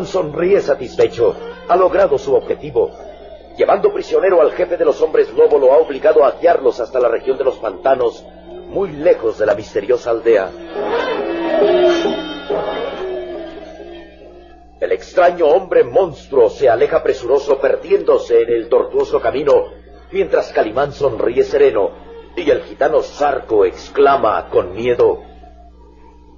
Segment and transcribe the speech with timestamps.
[0.00, 1.36] Calimán sonríe satisfecho.
[1.68, 2.90] Ha logrado su objetivo.
[3.56, 7.08] Llevando prisionero al jefe de los hombres lobo, lo ha obligado a guiarlos hasta la
[7.08, 8.24] región de los pantanos,
[8.68, 10.50] muy lejos de la misteriosa aldea.
[14.80, 19.52] El extraño hombre monstruo se aleja presuroso, perdiéndose en el tortuoso camino,
[20.10, 21.90] mientras Calimán sonríe sereno
[22.36, 25.20] y el gitano Zarco exclama con miedo: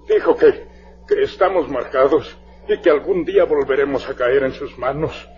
[0.08, 0.66] Dijo que,
[1.06, 2.36] que estamos marcados
[2.68, 5.28] y que algún día volveremos a caer en sus manos.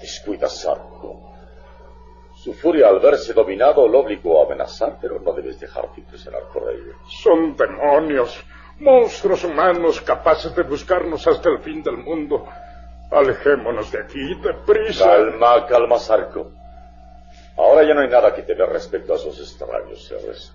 [0.00, 1.32] Descuida, Sarko.
[2.34, 6.70] Su furia al verse dominado lo obligó a amenazar, pero no debes dejarte impresionar por
[6.70, 6.92] ello.
[7.22, 8.44] Son demonios,
[8.78, 12.46] monstruos humanos capaces de buscarnos hasta el fin del mundo.
[13.10, 15.06] Alejémonos de aquí, deprisa.
[15.06, 16.52] Calma, calma, Sarko.
[17.56, 20.54] Ahora ya no hay nada que temer respecto a esos extraños seres.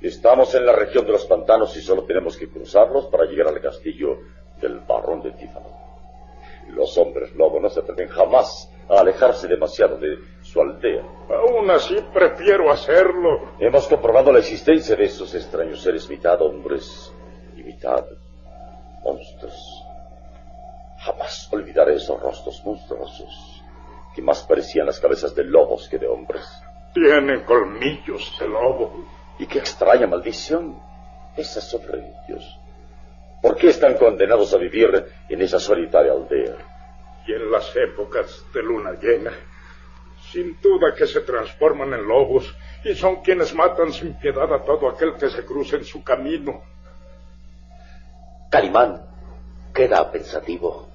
[0.00, 3.60] Estamos en la región de los pantanos y solo tenemos que cruzarlos para llegar al
[3.60, 4.18] castillo
[4.60, 5.68] del barrón de Tífano.
[6.68, 11.02] Los hombres lobo no se atreven jamás a alejarse demasiado de su aldea.
[11.28, 13.52] Aún así prefiero hacerlo.
[13.58, 17.12] Hemos comprobado la existencia de esos extraños seres mitad hombres
[17.56, 18.04] y mitad
[19.02, 19.84] monstruos.
[20.98, 23.60] Jamás olvidaré esos rostros monstruosos
[24.14, 26.44] que más parecían las cabezas de lobos que de hombres.
[26.92, 28.92] Tienen colmillos de lobo.
[29.38, 30.78] Y qué extraña maldición
[31.36, 32.58] esa sobre ellos.
[33.42, 36.56] ¿Por qué están condenados a vivir en esa solitaria aldea?
[37.26, 39.32] Y en las épocas de luna llena,
[40.30, 42.54] sin duda que se transforman en lobos
[42.84, 46.62] y son quienes matan sin piedad a todo aquel que se cruce en su camino.
[48.50, 49.06] Calimán
[49.72, 50.88] queda pensativo,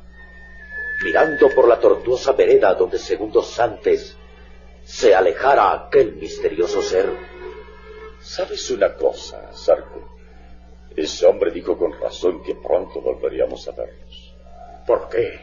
[1.03, 4.17] mirando por la tortuosa vereda donde segundos antes
[4.83, 7.09] se alejara aquel misterioso ser.
[8.19, 10.14] ¿Sabes una cosa, Sarko?
[10.95, 14.33] Ese hombre dijo con razón que pronto volveríamos a vernos.
[14.87, 15.39] ¿Por qué?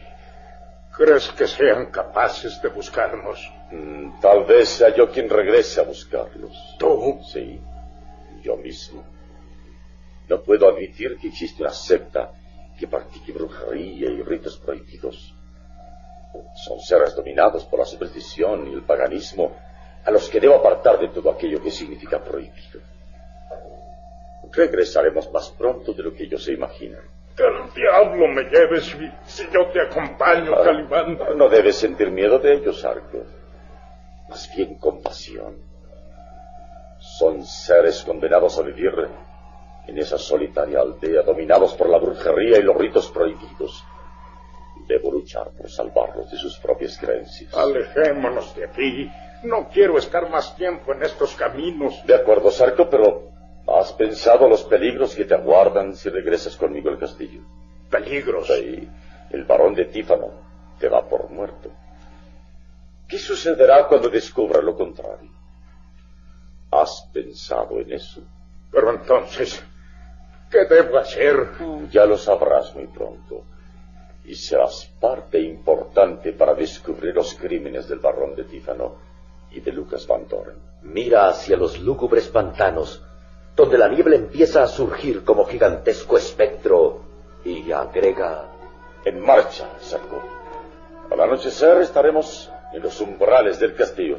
[0.96, 3.50] ¿Crees que sean capaces de buscarnos?
[3.70, 6.76] Mm, tal vez sea yo quien regrese a buscarlos.
[6.78, 7.20] ¿Tú?
[7.32, 7.60] Sí,
[8.42, 9.04] yo mismo.
[10.28, 12.32] No puedo admitir que existe una secta
[12.78, 15.34] que practique brujería y ritos prohibidos.
[16.64, 19.54] Son seres dominados por la superstición y el paganismo
[20.04, 22.80] a los que debo apartar de todo aquello que significa prohibido.
[24.52, 27.00] Regresaremos más pronto de lo que ellos se imaginan.
[27.36, 28.94] Que el diablo me lleves
[29.26, 31.18] si, yo te acompaño, Ah, Calimán.
[31.36, 33.24] No debes sentir miedo de ellos, Arco.
[34.28, 35.56] Más bien compasión.
[36.98, 38.92] Son seres condenados a vivir
[39.86, 43.82] en esa solitaria aldea, dominados por la brujería y los ritos prohibidos.
[44.86, 47.54] Debo luchar por salvarlos de sus propias creencias.
[47.54, 49.10] Alejémonos de aquí.
[49.44, 52.04] No quiero estar más tiempo en estos caminos.
[52.06, 53.31] De acuerdo, Sarco, pero
[53.66, 57.40] ¿has pensado los peligros que te aguardan si regresas conmigo al castillo?
[57.90, 58.46] Peligros.
[58.46, 58.88] Sí,
[59.30, 60.30] el barón de Tífano
[60.78, 61.70] te da por muerto.
[63.08, 65.30] ¿Qué sucederá cuando descubra lo contrario?
[66.70, 68.22] ¿Has pensado en eso?
[68.70, 69.62] Pero entonces,
[70.50, 71.50] ¿qué debo hacer?
[71.90, 73.44] Ya lo sabrás muy pronto.
[74.24, 78.96] Y serás parte importante para descubrir los crímenes del barón de Tífano
[79.50, 80.56] y de Lucas Van Doren.
[80.82, 83.04] Mira hacia los lúgubres pantanos,
[83.56, 87.00] donde la niebla empieza a surgir como gigantesco espectro,
[87.44, 88.48] y agrega...
[89.04, 90.22] En marcha, Sarko.
[91.10, 94.16] Al anochecer estaremos en los umbrales del castillo.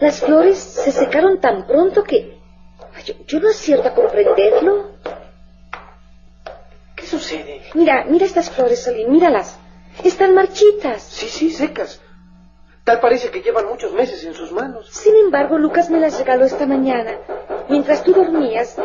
[0.00, 2.38] Las flores se secaron tan pronto que
[3.04, 4.92] yo, yo no acierto a comprenderlo.
[6.96, 7.62] ¿Qué sucede?
[7.74, 9.58] Mira, mira estas flores, Solín, míralas.
[10.02, 11.02] Están marchitas.
[11.02, 12.00] Sí, sí, secas.
[12.84, 14.88] Tal parece que llevan muchos meses en sus manos.
[14.90, 17.18] Sin embargo, Lucas me las regaló esta mañana,
[17.68, 18.76] mientras tú dormías,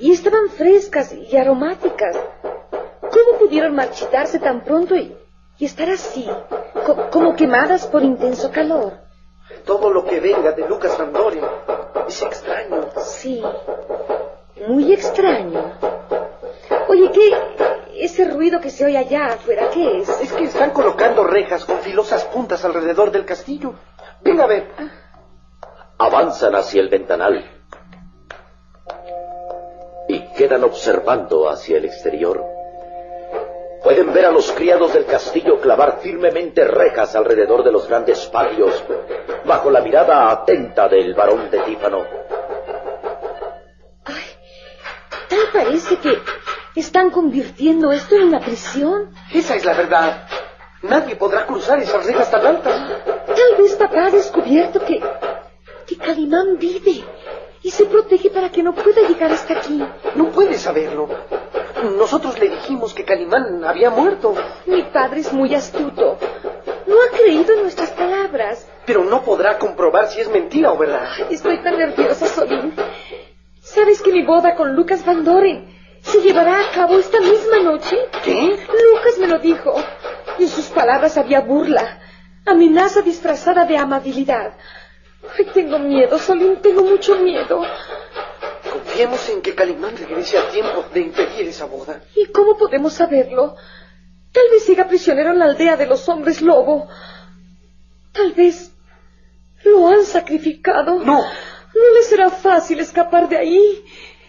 [0.00, 2.16] y estaban frescas y aromáticas.
[3.00, 5.16] ¿Cómo pudieron marchitarse tan pronto y,
[5.58, 6.28] y estar así,
[6.86, 8.92] co- como quemadas por intenso calor?
[9.64, 11.44] Todo lo que venga de Lucas Van Doren
[12.06, 12.88] es extraño.
[13.02, 13.42] Sí,
[14.66, 15.72] muy extraño.
[16.88, 17.30] Oye, ¿qué?
[17.96, 20.08] Ese ruido que se oye allá afuera, ¿qué es?
[20.20, 23.74] Es que están colocando rejas con filosas puntas alrededor del castillo.
[24.22, 24.68] Venga a ver.
[25.98, 27.44] Avanzan hacia el ventanal
[30.08, 32.44] y quedan observando hacia el exterior.
[33.88, 38.84] Pueden ver a los criados del castillo clavar firmemente rejas alrededor de los grandes patios,
[39.46, 42.04] bajo la mirada atenta del barón de Tífano.
[45.30, 46.18] Tal parece que
[46.76, 49.14] están convirtiendo esto en una prisión.
[49.32, 50.28] Esa es la verdad.
[50.82, 52.92] Nadie podrá cruzar esas rejas tan altas.
[53.06, 55.00] Tal vez papá ha descubierto que,
[55.86, 57.04] que Calimán vive
[57.62, 59.82] y se protege para que no pueda llegar hasta aquí.
[60.14, 61.08] No puede saberlo.
[61.82, 64.34] Nosotros le dijimos que Calimán había muerto.
[64.66, 66.18] Mi padre es muy astuto.
[66.86, 68.68] No ha creído en nuestras palabras.
[68.86, 71.08] Pero no podrá comprobar si es mentira o verdad.
[71.30, 72.74] Estoy tan nerviosa, Solín.
[73.60, 77.96] ¿Sabes que mi boda con Lucas Van Doren se llevará a cabo esta misma noche?
[78.24, 78.58] ¿Qué?
[78.92, 79.74] Lucas me lo dijo.
[80.38, 82.00] Y en sus palabras había burla,
[82.46, 84.54] amenaza disfrazada de amabilidad.
[85.36, 87.62] Ay, tengo miedo, Solín, tengo mucho miedo.
[88.98, 92.02] Confiemos en que Calimán regrese a tiempo de impedir esa boda.
[92.16, 93.54] ¿Y cómo podemos saberlo?
[94.32, 96.88] Tal vez siga prisionero en la aldea de los hombres lobo.
[98.10, 98.72] Tal vez
[99.62, 100.98] lo han sacrificado.
[100.98, 101.22] No.
[101.22, 103.84] No le será fácil escapar de ahí.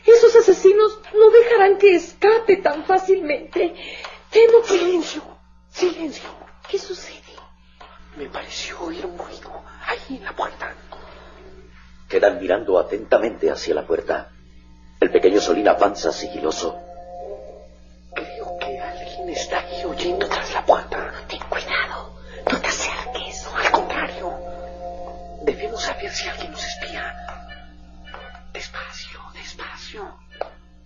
[0.05, 3.73] Esos asesinos no dejarán que escape tan fácilmente.
[4.29, 4.77] Temo que...
[4.77, 5.23] Silencio,
[5.71, 6.29] silencio.
[6.69, 7.17] ¿Qué sucede?
[8.17, 9.51] Me pareció oír un ruido
[9.87, 10.75] ahí en la puerta.
[12.07, 14.29] Quedan mirando atentamente hacia la puerta.
[14.99, 16.77] El pequeño Solín avanza sigiloso.
[18.13, 19.63] Creo que alguien está
[19.97, 21.13] yendo tras la puerta.
[21.29, 22.15] Ten cuidado.
[22.51, 23.47] No te acerques.
[23.55, 24.33] Al contrario.
[25.43, 27.15] Debemos saber si alguien nos espía.
[28.51, 30.01] Despacio, despacio.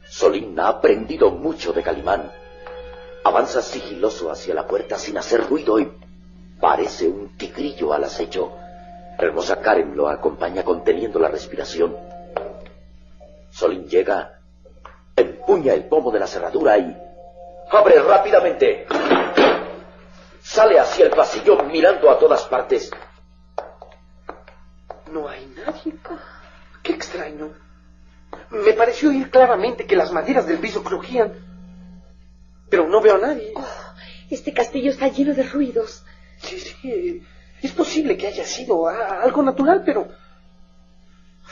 [0.08, 2.32] Solín ha aprendido mucho de Calimán.
[3.24, 5.92] Avanza sigiloso hacia la puerta sin hacer ruido y
[6.60, 8.52] parece un tigrillo al acecho.
[9.18, 12.13] La hermosa Karen lo acompaña conteniendo la respiración.
[13.54, 14.40] Solín llega,
[15.16, 16.98] empuña el pomo de la cerradura y
[17.70, 18.88] abre rápidamente.
[20.42, 22.90] Sale hacia el pasillo mirando a todas partes.
[25.12, 25.94] No hay nadie.
[26.82, 27.54] Qué extraño.
[28.50, 31.34] Me pareció oír claramente que las maderas del piso crujían.
[32.72, 33.54] Pero no veo a nadie.
[33.56, 33.94] Oh,
[34.32, 36.04] este castillo está lleno de ruidos.
[36.38, 37.22] Sí, sí.
[37.62, 40.10] Es posible que haya sido algo natural, pero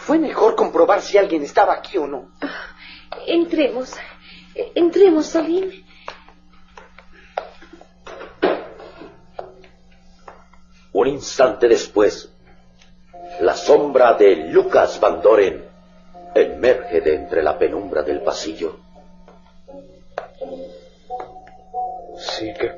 [0.05, 2.31] fue mejor comprobar si alguien estaba aquí o no.
[3.27, 3.93] Entremos.
[4.73, 5.69] Entremos, Salim.
[10.93, 12.33] Un instante después,
[13.41, 15.65] la sombra de Lucas Van Doren
[16.33, 18.79] emerge de entre la penumbra del pasillo.
[22.17, 22.71] Sí que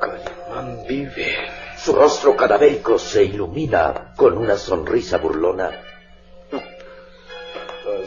[0.00, 1.36] Calimán vive.
[1.76, 5.87] Su rostro cadavérico se ilumina con una sonrisa burlona.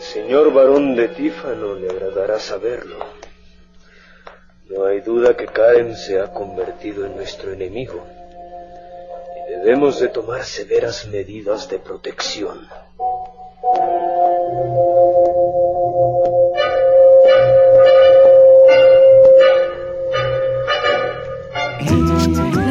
[0.02, 2.98] Al señor barón de Tífano le agradará saberlo.
[4.68, 8.04] No hay duda que Karen se ha convertido en nuestro enemigo.
[9.38, 12.68] Y debemos de tomar severas medidas de protección.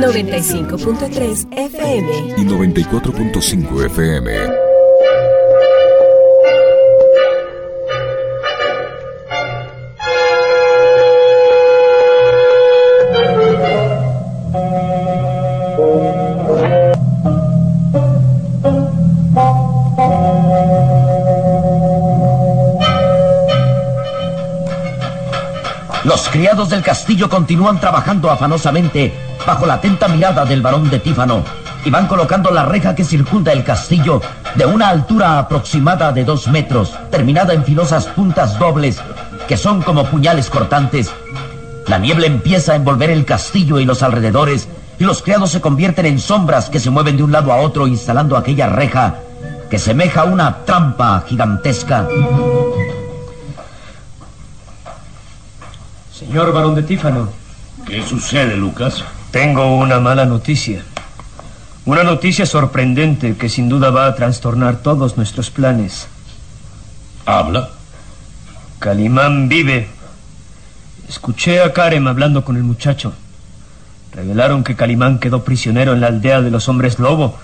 [0.00, 4.69] 95.3 FM y 94.5 FM.
[26.04, 29.12] Los criados del castillo continúan trabajando afanosamente
[29.46, 31.44] bajo la atenta mirada del barón de Tífano
[31.84, 34.22] y van colocando la reja que circunda el castillo
[34.54, 38.98] de una altura aproximada de dos metros, terminada en filosas puntas dobles
[39.46, 41.10] que son como puñales cortantes.
[41.86, 46.06] La niebla empieza a envolver el castillo y los alrededores y los criados se convierten
[46.06, 49.16] en sombras que se mueven de un lado a otro instalando aquella reja
[49.68, 52.06] que semeja una trampa gigantesca.
[56.20, 57.30] Señor barón de Tífano.
[57.86, 59.02] ¿Qué sucede, Lucas?
[59.30, 60.82] Tengo una mala noticia.
[61.86, 66.08] Una noticia sorprendente que sin duda va a trastornar todos nuestros planes.
[67.24, 67.70] ¿Habla?
[68.80, 69.88] Calimán vive.
[71.08, 73.14] Escuché a Karem hablando con el muchacho.
[74.12, 77.38] Revelaron que Calimán quedó prisionero en la aldea de los hombres lobo,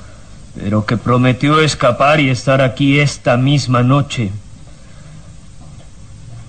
[0.54, 4.32] pero que prometió escapar y estar aquí esta misma noche.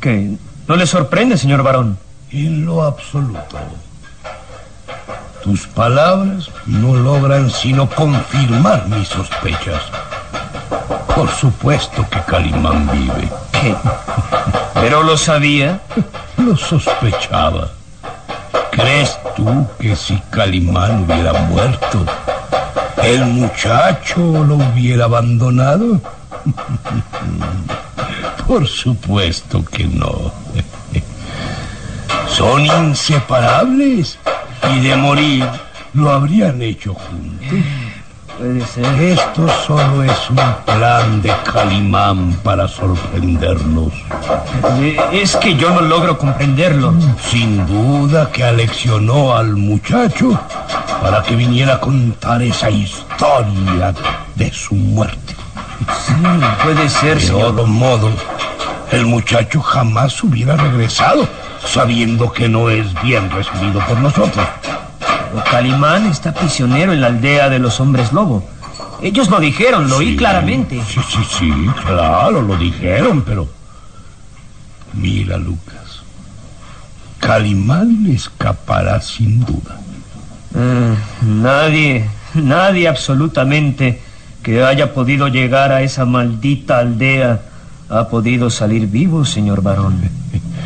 [0.02, 0.36] ¿Qué?
[0.68, 1.98] ¿No le sorprende, señor varón?
[2.32, 3.58] En lo absoluto.
[5.44, 9.82] Tus palabras no logran sino confirmar mis sospechas.
[11.16, 13.30] Por supuesto que Calimán vive.
[13.54, 13.74] ¿Qué?
[14.74, 15.80] ¿Pero lo sabía?
[16.38, 17.70] Lo sospechaba.
[18.72, 22.06] ¿Crees tú que si Calimán hubiera muerto,
[23.04, 26.02] el muchacho lo hubiera abandonado?
[28.48, 30.47] Por supuesto que no.
[32.38, 34.20] Son inseparables
[34.76, 35.46] y de morir
[35.94, 37.48] lo habrían hecho juntos.
[38.38, 38.86] Puede ser.
[39.02, 43.92] Esto solo es un plan de Calimán para sorprendernos.
[44.80, 46.94] Eh, Es que yo no logro comprenderlo.
[47.20, 50.40] Sin duda que aleccionó al muchacho
[51.02, 53.96] para que viniera a contar esa historia
[54.36, 55.36] de su muerte.
[56.06, 56.14] Sí,
[56.64, 57.52] puede ser, De señor.
[57.54, 58.12] otro modo,
[58.92, 61.28] el muchacho jamás hubiera regresado,
[61.66, 64.46] sabiendo que no es bien recibido por nosotros.
[65.32, 68.48] Pero Calimán está prisionero en la aldea de los hombres lobo.
[69.02, 70.82] Ellos lo dijeron, lo oí claramente.
[70.88, 71.52] Sí, sí, sí,
[71.86, 73.48] claro, lo dijeron, pero...
[74.94, 76.02] Mira, Lucas.
[77.20, 79.80] Calimán escapará sin duda.
[80.56, 84.02] Eh, nadie, nadie absolutamente
[84.42, 87.42] que haya podido llegar a esa maldita aldea
[87.90, 90.00] ha podido salir vivo, señor varón.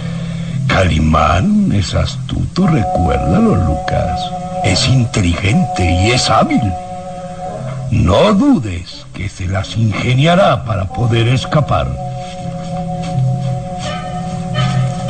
[0.81, 4.19] Calimán es astuto, recuérdalo, Lucas.
[4.63, 6.73] Es inteligente y es hábil.
[7.91, 11.85] No dudes que se las ingeniará para poder escapar.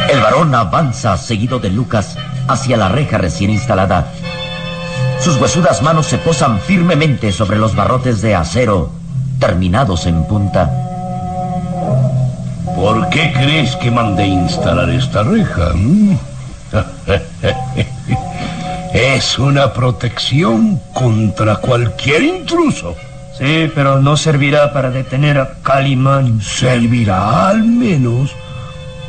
[0.10, 2.18] El varón avanza, seguido de Lucas,
[2.50, 4.08] hacia la reja recién instalada.
[5.22, 8.92] Sus huesudas manos se posan firmemente sobre los barrotes de acero,
[9.40, 10.91] terminados en punta.
[12.82, 15.72] ¿Por qué crees que mandé instalar esta reja?
[15.76, 16.18] mm?
[18.96, 22.96] es una protección contra cualquier intruso.
[23.38, 26.42] Sí, pero no servirá para detener a Calimán.
[26.42, 28.32] Servirá al menos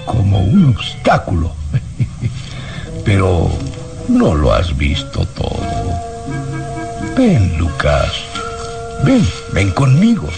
[0.04, 1.54] como un obstáculo.
[3.06, 3.50] Pero
[4.06, 5.62] no lo has visto todo.
[7.16, 8.12] Ven, Lucas.
[9.02, 10.28] Ven, ven conmigo.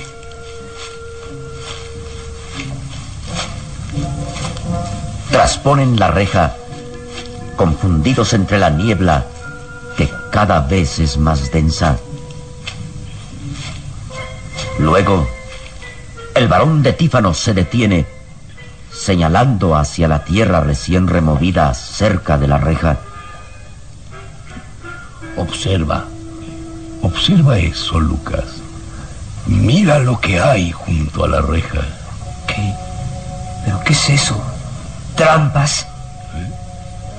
[5.45, 6.57] Trasponen la reja,
[7.57, 9.27] confundidos entre la niebla,
[9.95, 11.99] que cada vez es más densa.
[14.79, 15.29] Luego,
[16.35, 18.07] el varón de Tífano se detiene,
[18.91, 22.97] señalando hacia la tierra recién removida cerca de la reja.
[25.37, 26.07] Observa.
[27.03, 28.63] Observa eso, Lucas.
[29.45, 31.83] Mira lo que hay junto a la reja.
[32.47, 32.75] ¿Qué?
[33.67, 34.54] ¿Pero qué es eso?
[35.17, 35.87] ¿Trampas?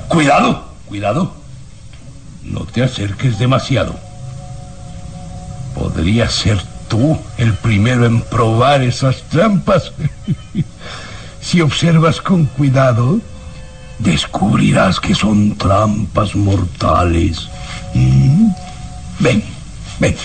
[0.07, 1.33] Cuidado, cuidado.
[2.43, 3.95] No te acerques demasiado.
[5.73, 9.91] Podría ser tú el primero en probar esas trampas.
[11.41, 13.19] si observas con cuidado,
[13.99, 17.49] descubrirás que son trampas mortales.
[17.93, 18.49] Mm.
[19.19, 19.43] Ven,
[19.99, 20.15] ven.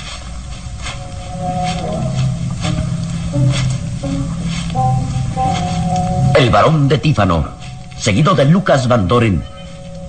[6.36, 7.59] El varón de Tífano,
[8.00, 9.44] seguido de Lucas Van Doren,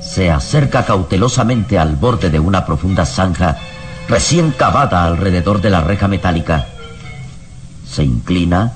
[0.01, 3.57] se acerca cautelosamente al borde de una profunda zanja
[4.07, 6.67] recién cavada alrededor de la reja metálica.
[7.87, 8.73] Se inclina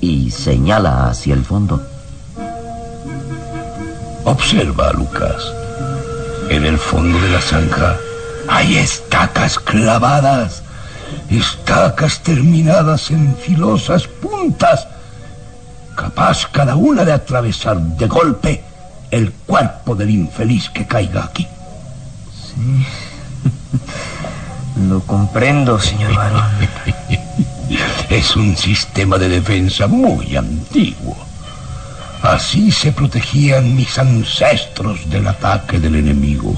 [0.00, 1.84] y señala hacia el fondo.
[4.24, 5.42] Observa, Lucas.
[6.48, 7.96] En el fondo de la zanja
[8.48, 10.62] hay estacas clavadas,
[11.28, 14.86] estacas terminadas en filosas puntas,
[15.96, 18.62] capaz cada una de atravesar de golpe
[19.10, 21.48] el cuerpo del infeliz que caiga aquí.
[22.32, 22.86] Sí.
[24.88, 26.44] Lo comprendo, señor varón.
[28.10, 31.16] Es un sistema de defensa muy antiguo.
[32.22, 36.56] Así se protegían mis ancestros del ataque del enemigo.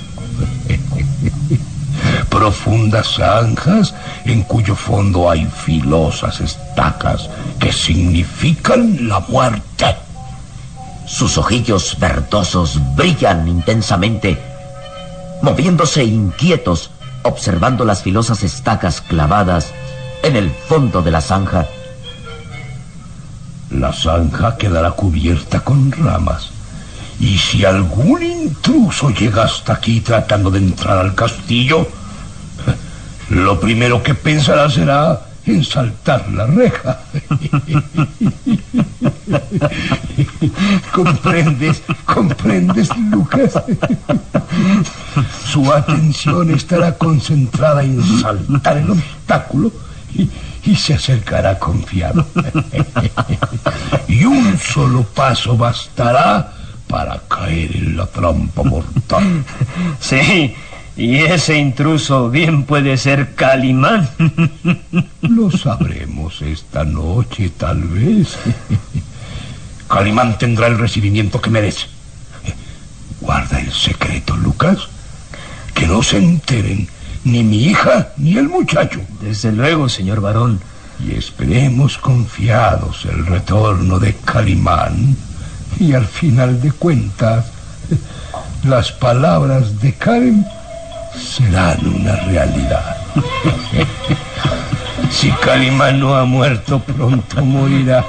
[2.39, 9.97] Profundas zanjas en cuyo fondo hay filosas estacas que significan la muerte.
[11.05, 14.39] Sus ojillos verdosos brillan intensamente,
[15.43, 16.93] moviéndose inquietos,
[17.25, 19.73] observando las filosas estacas clavadas
[20.23, 21.67] en el fondo de la zanja.
[23.69, 26.51] La zanja quedará cubierta con ramas.
[27.19, 31.89] Y si algún intruso llega hasta aquí tratando de entrar al castillo,
[33.31, 37.01] lo primero que pensará será en saltar la reja.
[40.93, 41.83] ¿Comprendes?
[42.05, 43.63] ¿Comprendes, Lucas?
[45.45, 49.73] Su atención estará concentrada en saltar el obstáculo
[50.15, 50.29] y,
[50.65, 52.27] y se acercará confiado.
[54.09, 56.53] y un solo paso bastará
[56.89, 59.45] para caer en la trampa mortal.
[60.01, 60.55] Sí,
[60.99, 64.11] y ese intruso bien puede ser Calimán.
[65.23, 68.37] Lo sabremos esta noche, tal vez.
[69.89, 71.87] Calimán tendrá el recibimiento que merece.
[73.21, 74.89] Guarda el secreto, Lucas.
[75.73, 76.89] Que no se enteren
[77.23, 79.01] ni mi hija ni el muchacho.
[79.23, 80.59] Desde luego, señor varón.
[80.99, 85.17] Y esperemos confiados el retorno de Calimán.
[85.79, 87.47] Y al final de cuentas,
[88.65, 90.45] las palabras de Karen
[91.19, 92.97] serán una realidad.
[95.11, 98.05] si Calimán no ha muerto, pronto morirá.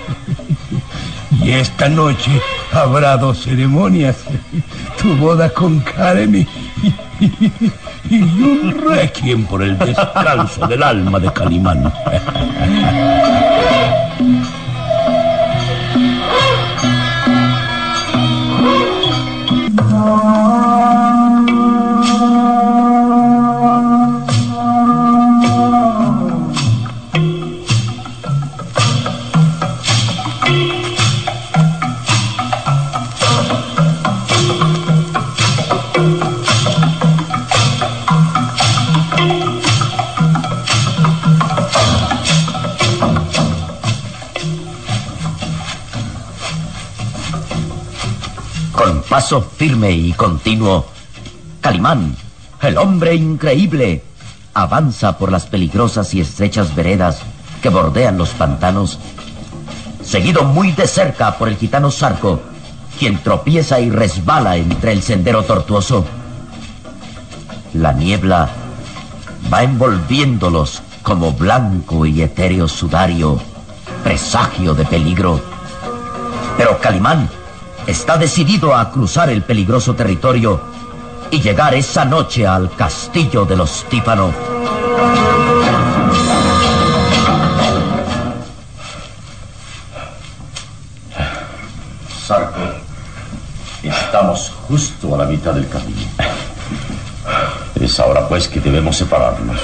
[1.31, 2.41] Y esta noche
[2.71, 4.17] habrá dos ceremonias.
[5.01, 5.83] Tu boda con
[6.33, 6.47] y,
[8.09, 11.91] y un requiem por el descanso del alma de Calimán.
[49.09, 50.85] Paso firme y continuo,
[51.61, 52.15] Calimán,
[52.61, 54.03] el hombre increíble,
[54.53, 57.21] avanza por las peligrosas y estrechas veredas
[57.63, 58.99] que bordean los pantanos,
[60.03, 62.39] seguido muy de cerca por el gitano Sarco,
[62.99, 66.05] quien tropieza y resbala entre el sendero tortuoso.
[67.73, 68.47] La niebla
[69.51, 73.39] va envolviéndolos como blanco y etéreo sudario,
[74.03, 75.41] presagio de peligro.
[76.57, 77.27] Pero Calimán
[77.89, 80.61] está decidido a cruzar el peligroso territorio
[81.31, 84.31] y llegar esa noche al castillo de los Tífano.
[92.27, 92.59] Sarko,
[93.81, 96.01] estamos justo a la mitad del camino.
[97.81, 99.59] Es ahora pues que debemos separarnos.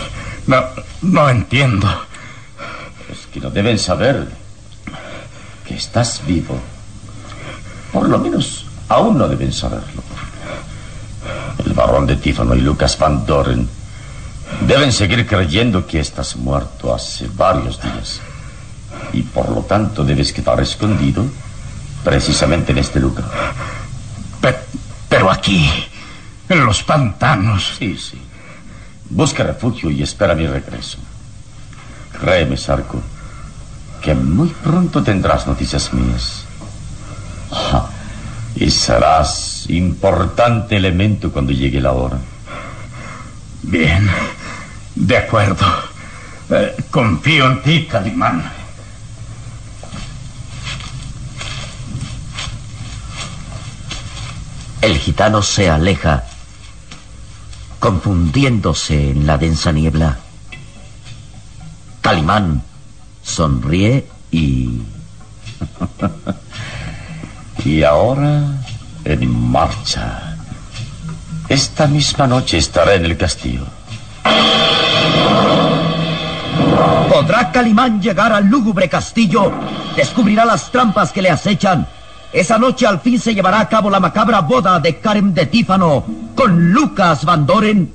[0.48, 0.64] No,
[1.04, 1.88] no entiendo.
[3.12, 4.28] Es que no deben saber
[5.68, 6.60] que estás vivo.
[7.92, 10.04] Por lo menos aún no deben saberlo.
[11.66, 13.68] El barón de Tífano y Lucas Van Doren
[14.68, 18.22] deben seguir creyendo que estás muerto hace varios días.
[19.14, 21.26] Y por lo tanto debes quedar escondido
[22.04, 23.26] precisamente en este lugar.
[24.42, 24.58] Pero,
[25.10, 25.70] pero aquí,
[26.50, 27.76] en los pantanos.
[27.78, 28.22] Sí, sí.
[29.10, 30.98] Busca refugio y espera mi regreso.
[32.20, 33.02] Créeme, Sarko,
[34.02, 36.46] que muy pronto tendrás noticias mías.
[38.56, 42.18] Y serás importante elemento cuando llegue la hora.
[43.64, 44.10] Bien,
[44.96, 45.66] de acuerdo.
[46.50, 48.52] Eh, confío en ti, Calimán.
[54.82, 56.26] El gitano se aleja,
[57.80, 60.20] confundiéndose en la densa niebla.
[62.02, 62.62] Calimán
[63.24, 64.84] sonríe y...
[67.66, 68.44] y ahora,
[69.04, 70.38] en marcha.
[71.50, 73.66] Esta misma noche estará en el castillo.
[77.12, 79.52] ¿Podrá Calimán llegar al lúgubre castillo?
[79.96, 81.88] ¿Descubrirá las trampas que le acechan?
[82.32, 86.06] Esa noche al fin se llevará a cabo la macabra boda de Karen de Tífano
[86.36, 87.95] con Lucas Van Doren.